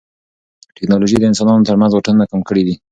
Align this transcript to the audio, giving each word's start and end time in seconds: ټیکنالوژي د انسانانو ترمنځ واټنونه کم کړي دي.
ټیکنالوژي 0.75 1.17
د 1.19 1.23
انسانانو 1.31 1.67
ترمنځ 1.69 1.91
واټنونه 1.93 2.25
کم 2.31 2.41
کړي 2.49 2.63
دي. 2.67 2.75